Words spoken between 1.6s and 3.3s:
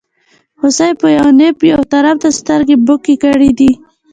یوه طرف ته سترګې بکې